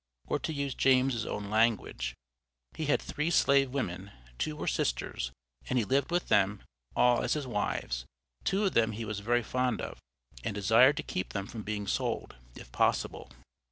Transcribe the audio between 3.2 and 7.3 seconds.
slave women; two were sisters, and he lived with them all